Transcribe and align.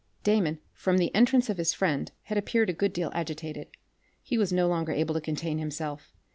Damon 0.23 0.57
from 0.73 0.97
the 0.97 1.13
entrance 1.13 1.47
of 1.47 1.59
his 1.59 1.73
friend 1.75 2.11
had 2.23 2.35
appeared 2.35 2.71
a 2.71 2.73
good 2.73 2.91
deal 2.91 3.11
agitated. 3.13 3.67
He 4.23 4.35
was 4.35 4.51
no 4.51 4.67
longer 4.67 4.91
able 4.93 5.13
to 5.13 5.21
contain 5.21 5.59
himself. 5.59 6.11